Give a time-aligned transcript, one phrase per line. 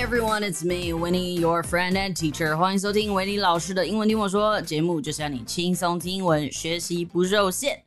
[0.00, 2.56] Everyone, it's me, Winnie, your friend and teacher.
[2.56, 7.84] 欢迎收听维尼老师的英文听我说节目，就是让你轻松听英文，学习不受限。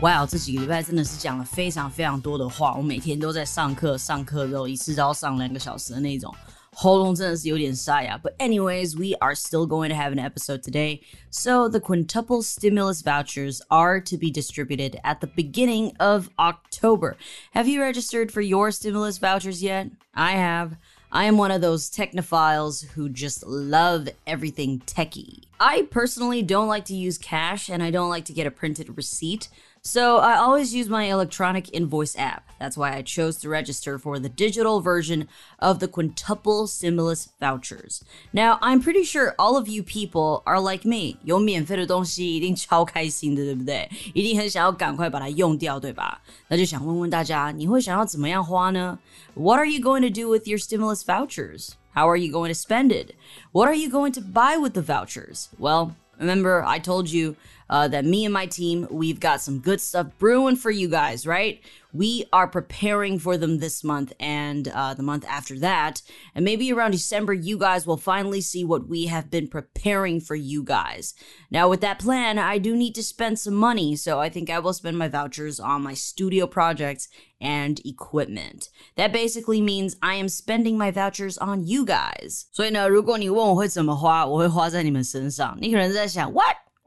[0.00, 6.34] 哇，这几个礼拜真的是讲了非常非常多的话，我每天都在上课，上课之后一次都要上两个小时的那种。
[6.75, 8.17] 喉咙真的是有点沙哑。
[8.17, 11.01] But anyways, we are still going to have an episode today.
[11.29, 17.17] So the quintuple stimulus vouchers are to be distributed at the beginning of October.
[17.53, 19.91] Have you registered for your stimulus vouchers yet?
[20.13, 20.77] I have.
[21.13, 25.43] I am one of those technophiles who just love everything techie.
[25.59, 28.95] I personally don't like to use cash and I don't like to get a printed
[28.95, 29.49] receipt.
[29.85, 32.43] So I always use my electronic invoice app.
[32.59, 38.03] That's why I chose to register for the digital version of the quintuple stimulus vouchers.
[38.31, 41.17] Now, I'm pretty sure all of you people are like me.
[41.23, 43.89] 有免费的东西一定超开心的，对不对？
[44.13, 46.21] 一定很想要赶快把它用掉，对吧？
[46.47, 48.99] 那就想问问大家，你会想要怎么样花呢？
[49.33, 51.71] What are you going to do with your stimulus vouchers?
[51.95, 53.15] How are you going to spend it?
[53.51, 55.49] What are you going to buy with the vouchers?
[55.57, 57.35] Well, remember I told you
[57.69, 61.25] uh, that me and my team, we've got some good stuff brewing for you guys,
[61.25, 61.61] right?
[61.93, 66.01] We are preparing for them this month and uh, the month after that.
[66.33, 70.35] And maybe around December, you guys will finally see what we have been preparing for
[70.35, 71.13] you guys.
[71.49, 73.97] Now, with that plan, I do need to spend some money.
[73.97, 77.09] So I think I will spend my vouchers on my studio projects
[77.41, 78.69] and equipment.
[78.95, 82.45] That basically means I am spending my vouchers on you guys.
[82.53, 85.57] 所以呢，如果你问我会怎么花，我会花在你们身上。
[85.59, 86.31] 你可能在想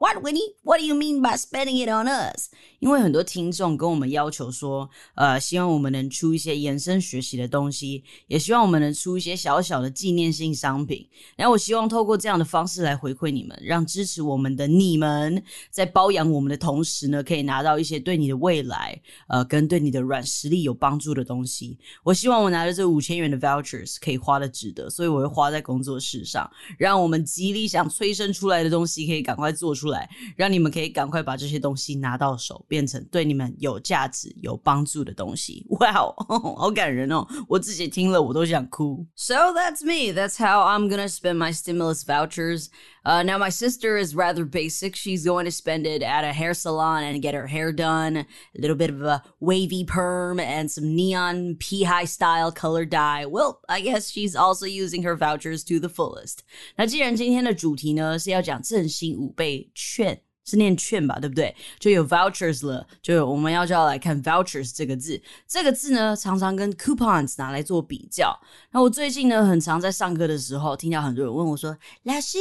[0.00, 0.54] ，What？What, Winnie?
[0.64, 2.50] What do you mean by spending it on us?
[2.80, 11.06] 因为很多听众跟我们要求说，呃，希望我们能出一些延伸学习的东西，也希望我们能出一些小小的纪念性商品。
[11.36, 21.78] 然后我希望透过这样的方式来回馈你们，让支持我们的你们在包养我们的同时呢，可以拿到一些对你的未来，呃，跟对你的软实力有帮助的东西。
[22.02, 32.64] 我希望我拿着这五千元的 vouchers 可以花的值得，所以我会花在工作室上，让我们极力想催生出来的东西可以赶快做出来，让你们可以赶快把这些东西拿到手。
[32.69, 35.65] 变成对你们有价值、有帮助的东西。
[35.79, 37.25] 哇哦，好感人哦！
[37.47, 39.05] 我自己听了我都想哭。
[39.15, 40.13] So that's me.
[40.13, 42.67] That's how I'm gonna spend my stimulus vouchers.
[43.03, 44.95] Uh, now my sister is rather basic.
[44.95, 48.17] She's going to spend it at a hair salon and get her hair done.
[48.17, 48.25] A
[48.59, 53.27] little bit of a wavy perm and some neon pea high style color dye.
[53.27, 56.39] Well, I guess she's also using her vouchers to the fullest.
[56.77, 60.21] 那既然今天的主题呢是要讲振兴五倍券。
[60.44, 61.54] 是念券吧，对不对？
[61.78, 65.20] 就有 vouchers 了，就我们要就要来看 vouchers 这个字。
[65.46, 68.38] 这个字呢，常常跟 coupons 拿来做比较。
[68.72, 72.38] 那我最近呢，很常在上课的时候，听到很多人问我说：“老师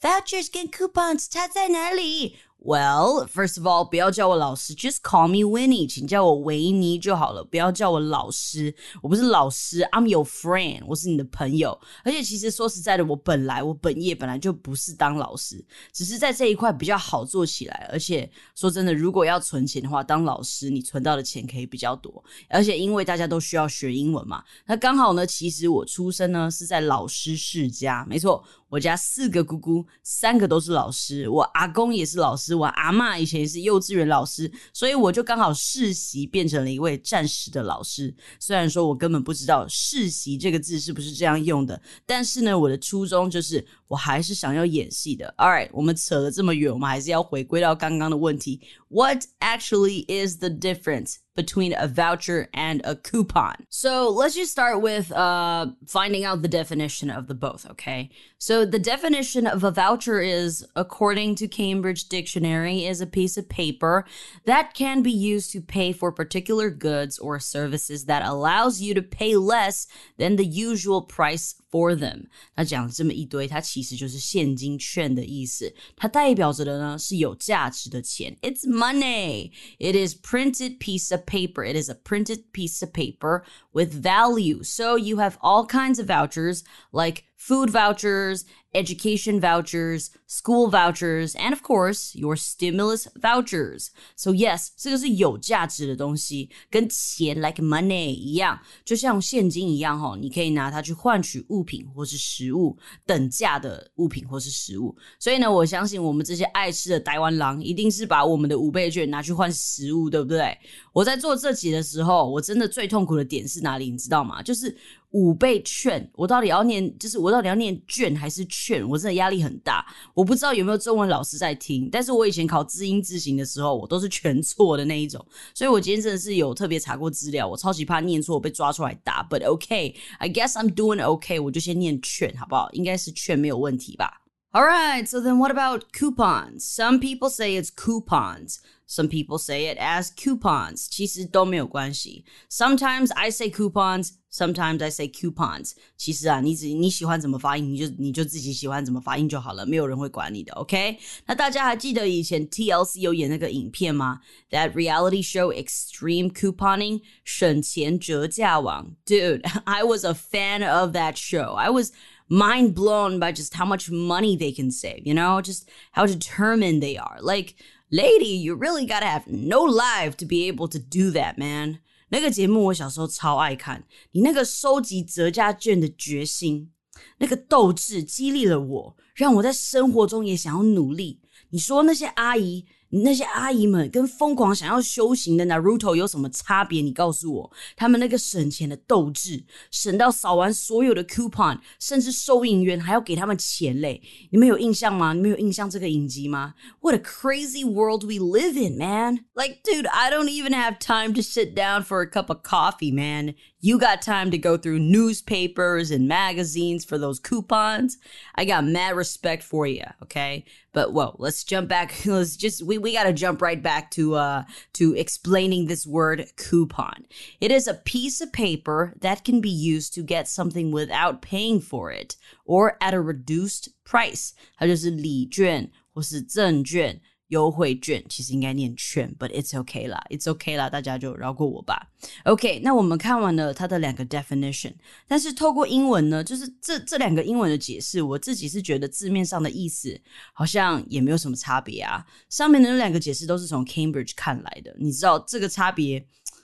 [0.00, 8.74] ，vouchers 跟 coupons 差在哪里？” Well, first of all，不要叫我老师，just call me Winnie，请叫我维尼就好了，不要叫我老师。
[9.02, 11.78] 我不是老师，I'm your friend，我是你的朋友。
[12.04, 17.86] 而且其实说实在的，我本来我本业本来就不是当老师，只是在这一块比较好做起来。
[17.92, 22.24] 而且说真的，如果要存钱的话，当老师你存到的钱可以比较多。
[22.48, 28.42] 而且因为大家都需要学英文嘛，那刚好呢，其实我出生呢是在老师世家，没错。
[28.74, 38.12] 我家四个姑姑，三个都是老师，我阿公也是老师，我阿妈以前也是幼稚园老师，所以我就刚好世袭变成了一位暂时的老师。
[38.40, 45.33] 虽然说我根本不知道“世袭”这个字是不是这样用的，但是呢，我的初衷就是我还是想要演戏的。
[45.37, 51.17] All right，我们扯了这么远，我们还是要回归到刚刚的问题：What actually is the difference?
[51.39, 53.65] between a voucher and a coupon.
[53.69, 58.09] So let's just start with uh, finding out the definition of the both, okay?
[58.39, 63.47] So the definition of a voucher is, according to Cambridge Dictionary, is a piece of
[63.47, 64.03] paper
[64.45, 69.01] that can be used to pay for particular goods or services that allows you to
[69.01, 72.27] pay less than the usual price for them。
[72.57, 75.73] 那讲了这么一堆，它其 实就是现金券的意思。
[75.95, 78.35] 它代表着的呢是有价值的钱。
[78.41, 79.51] It's money.
[79.79, 81.63] It is printed piece of paper.
[81.63, 83.43] It is a printed piece of paper
[83.73, 84.63] with value.
[84.63, 91.52] So you have all kinds of vouchers like food vouchers, education vouchers, school vouchers, and
[91.52, 93.88] of course your stimulus vouchers.
[94.16, 104.96] So yes，这个是有价值的东西，跟钱 like money 一样，就像现金一样哈，你可以拿它去换取物品或是食物等价的物品或是食物。
[105.18, 110.56] 所以呢，我相信我们这些爱吃的台湾狼一定是把我们的五倍券拿去换食物，对不对？
[110.92, 113.90] 我在做这集的时候，我真的最痛苦的点是哪里？
[113.90, 114.42] 你知道吗？
[114.42, 114.74] 就是。
[115.14, 118.86] 五倍券，我到底要念，就是我到底要念卷还是券？
[118.88, 119.86] 我真的压力很大。
[120.12, 125.24] 我不知道有没有中文老师在听，但是我以前考知音字形的时候，我都是全错的那一种。
[125.54, 129.24] 所以我今天真的是有特别查过资料，我超级怕念错被抓出来打。
[129.30, 132.68] But OK, I guess I'm doing OK，我就先念券好不好？
[132.72, 134.23] 应该是券没有问题吧。
[134.53, 136.65] All right, so then what about coupons?
[136.65, 138.59] Some people say it's coupons.
[138.87, 140.87] Some people say it as coupons.
[140.89, 142.25] 其实都没有关系。
[142.49, 145.73] Sometimes I say coupons, sometimes I say coupons.
[145.95, 150.51] 其实啊，你只你喜欢怎么发音，你就你就自己喜欢怎么发音就好了，没有人会管你的。
[150.53, 150.97] OK？
[151.27, 154.21] 那大家还记得以前 TLC 有演那个影片吗？
[154.49, 158.95] That reality show Extreme Couponing 省钱折价王。
[159.05, 161.53] Dude, I was a fan of that show.
[161.53, 161.91] I was
[162.33, 166.81] mind blown by just how much money they can save, you know, just how determined
[166.81, 167.19] they are.
[167.21, 167.55] Like,
[167.91, 171.79] lady, you really gotta have no life to be able to do that, man.
[172.09, 176.71] 那个节目我小时候超爱看，你那个收集折价券的决心，
[177.19, 181.21] 那个斗志激励了我，让我在生活中也想要努力。
[181.51, 182.65] 你说那些阿姨
[183.02, 186.80] 那些阿姨们跟疯狂想要修行的 Naruto 有什么差别？
[186.80, 194.00] 你告诉我，他们那个省钱的斗志，省到扫完所有的 coupon，甚至收银员还要给他们钱嘞！
[194.30, 195.12] 你们有印象吗？
[195.12, 199.24] 你们有印象这个影集吗？What a crazy world we live in, man!
[199.34, 202.92] Like, dude, I don't even have time to sit down for a cup of coffee,
[202.92, 203.34] man.
[203.63, 207.97] You got time to go through newspapers and magazines for those coupons.
[208.35, 210.45] I got mad respect for you, okay?
[210.71, 212.05] But whoa, let's jump back.
[212.05, 214.43] Let's just we, we gotta jump right back to uh
[214.73, 217.05] to explaining this word coupon.
[217.41, 221.59] It is a piece of paper that can be used to get something without paying
[221.59, 222.15] for it
[222.45, 224.33] or at a reduced price.
[224.57, 227.01] 它就是礼券或是证券。
[227.27, 231.91] 优惠券其实应该念券，but it's okay 啦，it's okay 啦，大家就饶过我吧。
[232.23, 234.73] OK，那我们看完了它的两个 definition，
[235.07, 239.95] 但是透过英文呢，就是这这两个英文的解释，我自己是觉得字面上的意思
[240.33, 242.03] 好像也没有什么差别啊。
[242.29, 246.03] 上面的那两个解释都是从 Cambridge 看来的，你知道这个差别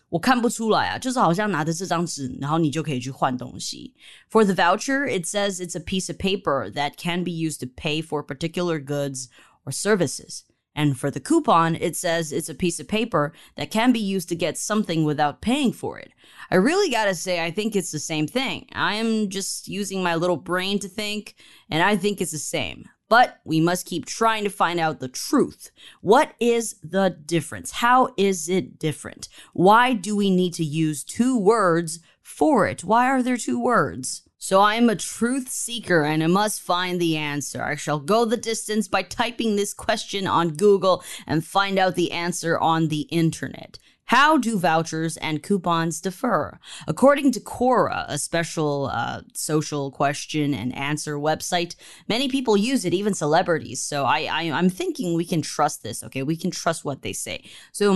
[0.10, 3.92] 我看不出来啊，就是好像拿着这张纸，然后你就可以去换东西。
[4.30, 8.04] For the voucher, it says it's a piece of paper that can be used to pay
[8.04, 9.30] for particular goods
[9.66, 10.42] or services.
[10.75, 14.29] And for the coupon, it says it's a piece of paper that can be used
[14.29, 16.13] to get something without paying for it.
[16.51, 18.67] I really gotta say, I think it's the same thing.
[18.73, 21.35] I am just using my little brain to think,
[21.71, 22.85] and I think it's the same.
[23.09, 25.73] But we must keep trying to find out the truth.
[26.01, 27.73] What is the difference?
[27.73, 29.29] How is it different?
[29.53, 32.85] Why do we need to use two words for it?
[32.85, 34.23] Why are there two words?
[34.43, 37.63] So I am a truth seeker and I must find the answer.
[37.63, 42.11] I shall go the distance by typing this question on Google and find out the
[42.11, 43.79] answer on the internet.
[44.07, 46.59] How do vouchers and coupons differ?
[46.89, 51.77] According to Quora, a special uh, social question and answer website,
[52.09, 53.83] many people use it, even celebrities.
[53.83, 56.03] So I, I am thinking we can trust this.
[56.03, 57.45] Okay, we can trust what they say.
[57.73, 57.93] So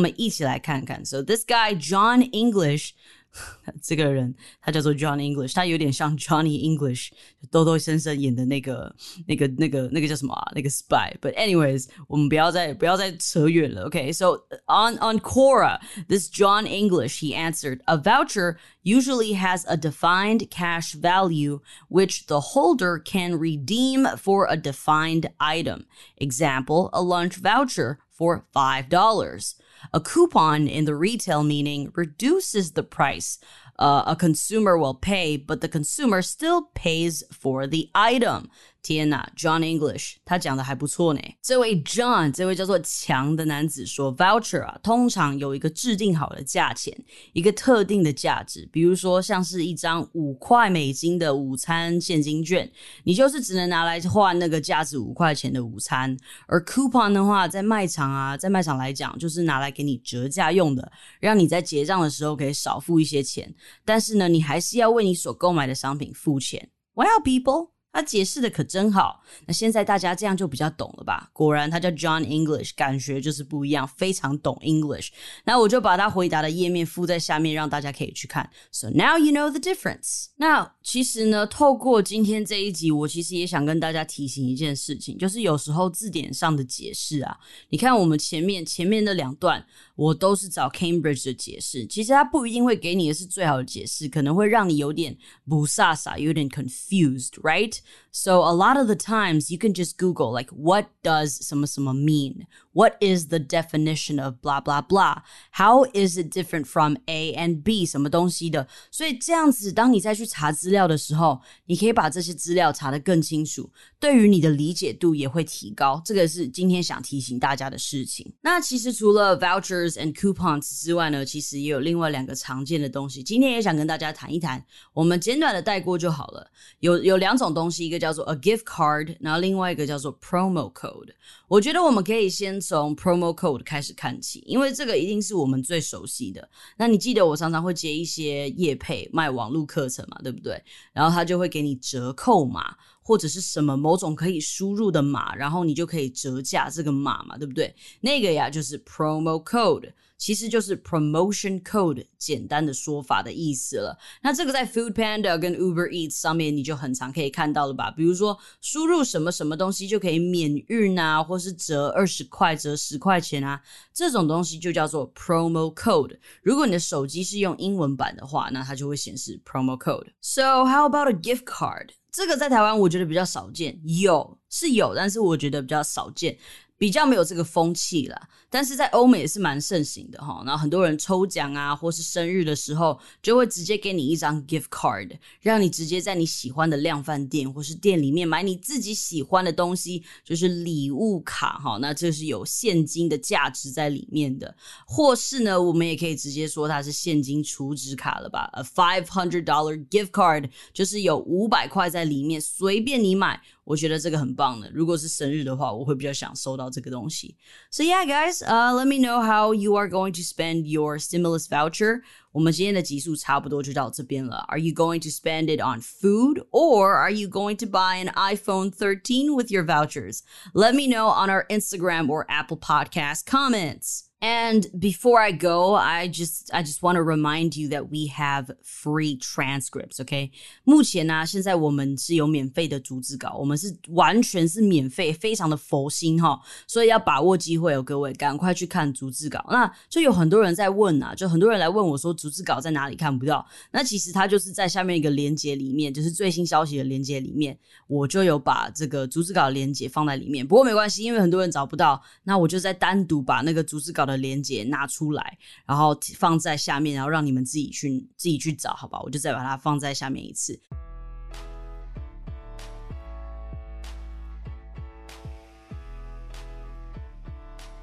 [1.05, 2.95] So this guy John English
[3.84, 7.12] 这个人他叫做 John English，他有点像 Johnny English，
[7.52, 8.94] 兜兜先生演的那个、
[9.28, 10.52] 那个、那个、那个叫什么啊？
[10.56, 13.88] 那个 spy。But anyways，我们不要再不要再扯远了。
[13.90, 20.94] Okay，so on on Quora, this John English he answered, a voucher usually has a defined cash
[20.94, 25.86] value which the holder can redeem for a defined item.
[26.18, 29.56] Example, a lunch voucher for five dollars.
[29.93, 33.39] A coupon in the retail meaning reduces the price
[33.79, 38.51] uh, a consumer will pay, but the consumer still pays for the item.
[38.85, 41.21] 天呐，John English，他讲的还不错呢。
[41.41, 46.95] 这位 John，这位叫做强的男子说，voucher 啊，通常有一个制定好的价钱，
[47.33, 48.69] 一个特定的价值。
[48.71, 52.71] 比如说，像是一张五块美金的午餐现金券，
[53.05, 56.15] 你就是只能拿来换那个价值五块钱的午餐。
[56.47, 63.51] 而 coupon 的话，在卖场啊，在卖场来讲，就是拿来给你折价用的，让你在结账的时候可以少付一些钱。
[63.83, 66.69] 但是呢，你还是要为你所购买的商品付钱。
[66.95, 67.74] Well, people.
[67.95, 71.31] 他解释的可真好，那现在大家这样就比较懂了吧？
[71.33, 75.11] 果然他叫 John English，感觉就是不一样，非常懂 English。
[75.45, 78.51] 那我就把他回答的页面附在下面，让大家可以去看。
[78.73, 80.27] So now you know the difference。
[80.39, 95.17] 那其实呢，透过今天这一集，我其实也想跟大家提醒一件事情，就是有时候字典上的解释啊，你看我们前面前面的两段，我都是找 Cambridge 的解释，其实他不一定会给你的是最好的解释，可能会让你有点
[95.49, 97.79] 不飒飒，有点 confused，right？
[98.12, 102.48] So a lot of the times you can just Google like what does some some mean?
[102.74, 105.22] What is the definition of blah blah blah?
[105.52, 108.68] How is it different from A and B 什么东西的？
[108.90, 113.70] 所以这样子，当你再去查资料的时候，你可以把这些资料查得更清楚，
[114.00, 116.02] 对于你的理解度也会提高。
[116.04, 118.34] 这个是今天想提醒大家的事情。
[118.42, 123.22] 那其实除了 vouchers and coupons 之外呢，其实也有另外两个常见的东西。
[123.22, 126.50] 今天也想跟大家谈一谈，我们简短的带过就好了。
[126.80, 131.11] 有有两种东西， 是一个叫做 a gift card，然后另外一个叫做 promo code。
[131.49, 136.49] 我觉得我们可以先从 promo code 开始看起，因为这个一定是我们最熟悉的。
[136.77, 140.63] 那你记得我常常会接一些业配卖网络课程嘛，对不对？
[140.93, 142.77] 然后他就会给你折扣嘛。
[143.07, 147.75] 或者是什么某种可以输入的码，然后你就可以折价这个码嘛，对不对？
[148.01, 153.99] 那个呀就是 promo code，其实就是 promotion code 简单的说法的意思了。
[154.23, 157.91] 那这个在 Food Panda 跟 Uber Eats 上面你就很常可以看到了吧？
[157.91, 163.61] 比如说输入什么什么东西就可以免运啊，或是折二十块、折十块钱啊，
[163.93, 166.17] 这种东西就叫做 promo code。
[166.43, 170.07] 如果你的手机是用英文版的话，那它就会显示 promo code。
[170.23, 171.91] So how about a gift card？
[172.15, 176.39] 这个在台湾我觉得比较少见，有是有，但是我觉得比较少见。
[176.77, 180.43] 比较没有这个风气啦，但是在欧美也是蛮盛行的哈。
[180.45, 191.79] 然后很多人抽奖啊，或是生日的时候，就会直接给你一张 gift card，让你直接在你喜欢的量贩店或是店里面买你自己喜欢的东西，就是礼物卡哈。
[191.81, 194.55] 那这是有现金的价值在里面的，
[194.85, 203.41] 或是呢，我们也可以直接说它是现金储值卡了吧？A five hundred dollar gift card 就是有五百块在里面，随便你买。
[203.64, 204.70] 我觉得这个很棒的。
[204.74, 207.36] 如果是生日的话，我会比较想收到这个东西。
[207.72, 212.02] So yeah, guys, uh, let me know how you are going to spend your stimulus voucher.
[212.32, 214.46] 我们今天的集数差不多就到这边了。
[214.50, 218.72] Are you going to spend it on food or are you going to buy an iPhone
[218.72, 220.22] 13 with your vouchers?
[220.54, 224.04] Let me know on our Instagram or Apple Podcast comments.
[224.25, 228.47] And before I go, I just I just want to remind you that we have
[228.63, 230.01] free transcripts.
[230.01, 230.31] OK，
[230.65, 236.41] 目前呢，现在我们是有免费的逐字稿，我们是完全是免费，非常的佛心哈。
[236.67, 239.45] 所以要把握机会哦，各位赶快去看逐字稿。
[239.51, 243.47] 那就有很多人在问啊，就很多人来问我说逐字稿在哪里看不到？
[243.73, 247.55] 那其实它就是在下面一个连接里面，就是最新消息的连接里面，
[247.87, 250.47] 我就有把这个逐字稿连接放在里面。
[250.47, 254.14] 不过没关系，因为很多人找不到，那我就再单独把那个逐字稿的。
[254.17, 259.01] 链接拿出来，然后放在下面，然后让你们自己去自己去找，好吧？
[259.03, 260.61] 我就再把它放在下面一次。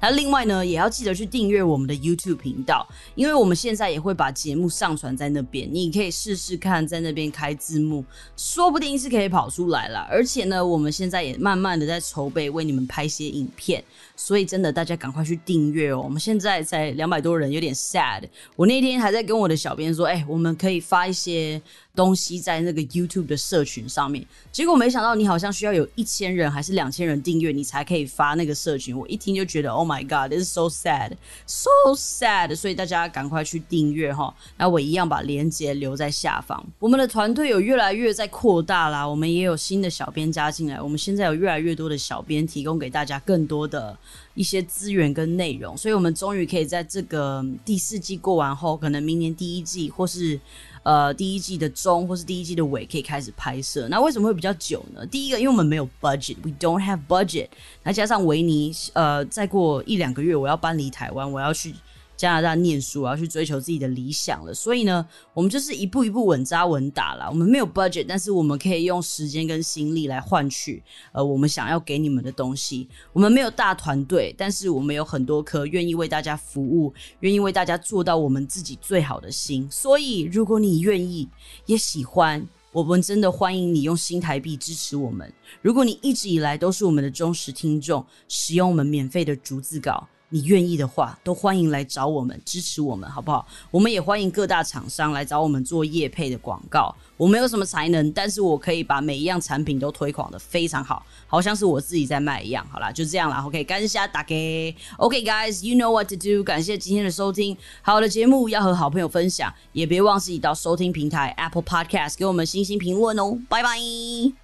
[0.02, 8.04] 那另外呢，也要记得去订阅我们的 YouTube 频道，因为我们现在也会把节目上传在那边，你可以试试看，在那边开字幕，
[8.36, 10.00] 说不定是可以跑出来了。
[10.10, 13.82] 而且呢，我们现在也慢慢的在筹备为你们拍些影片，
[14.16, 16.00] 所以真的大家赶快去订阅哦。
[16.02, 18.24] 我们现在才两百多人，有点 sad。
[18.56, 21.62] 我那天还在跟我的小编说，哎，我们可以发一些。
[21.94, 28.96] 东西在那个 YouTube 的社群上面，结果没想到你好像需要有一千人还是两千人订阅，你才可以发那个社群。
[28.96, 32.56] 我一听就觉得，Oh my God，this is so sad，so sad。
[32.56, 34.34] 所以大家赶快去订阅哈。
[34.56, 36.64] 那我一样把链接留在下方。
[36.78, 40.80] 我们的团队有越来越在扩大啦，我们也有新的小编加进来。
[40.80, 43.94] 我们现在有越来越多的小编提供给大家更多的
[44.34, 50.40] 一些资源跟内容，所以我们终于可以在这个第四季过完后，可能明年第一季或是。
[50.82, 53.86] 呃，第一季的中或是第一季的尾可以开始拍摄。
[53.88, 55.06] 那为什么会比较久呢？
[55.06, 57.48] 第一个，因为我们没有 budget，we don't have budget。
[57.82, 61.74] 那加上维尼，呃，再过一两个月我要搬离台湾，我要去。
[62.22, 64.54] 加拿大念书，我要去追求自己的理想了。
[64.54, 67.28] 所以呢，我们就是一步一步稳扎稳打啦。
[67.28, 72.88] 我们没有 budget，但是我们可以用时间跟心力来换取呃我们想要给你们的东西。
[73.12, 79.68] 我们没有大团队，但是我们有很多颗愿意为大家服务、愿意为大家做到我们自己最好的心。
[79.68, 81.28] 所以，如果你愿意
[81.66, 85.28] 也喜欢，我们真的欢迎你用新台币支持我们。
[85.60, 90.06] 如果你一直以来都是我们的忠实听众，使用我们免费的逐字稿。
[90.32, 93.46] 你愿意的话，都欢迎来找我们支持我们，好不好？
[93.70, 96.94] 我们也欢迎各大厂商来找我们做业配的广告。
[97.18, 102.66] 我没有什么才能，但是我可以把每一样产品都推广的非常好，好像是我自己在卖一样。
[102.70, 103.44] 好啦，就这样啦。
[103.46, 104.74] OK，感谢打给。
[104.96, 106.42] OK，guys，you know what to do。
[106.42, 113.38] 感谢今天的收听，好的节目要和好朋友分享，也别忘自己到收听平台 Apple Podcast 给我们星星评论哦。
[113.50, 114.41] 拜拜。